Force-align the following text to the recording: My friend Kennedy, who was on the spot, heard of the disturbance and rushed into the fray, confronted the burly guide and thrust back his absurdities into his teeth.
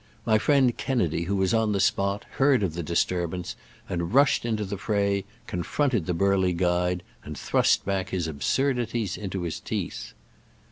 My 0.25 0.39
friend 0.39 0.75
Kennedy, 0.75 1.25
who 1.25 1.35
was 1.35 1.53
on 1.53 1.73
the 1.73 1.79
spot, 1.79 2.25
heard 2.37 2.63
of 2.63 2.73
the 2.73 2.81
disturbance 2.81 3.55
and 3.87 4.15
rushed 4.15 4.45
into 4.45 4.65
the 4.65 4.79
fray, 4.79 5.25
confronted 5.45 6.07
the 6.07 6.15
burly 6.15 6.53
guide 6.53 7.03
and 7.23 7.37
thrust 7.37 7.85
back 7.85 8.09
his 8.09 8.25
absurdities 8.25 9.15
into 9.15 9.43
his 9.43 9.59
teeth. 9.59 10.13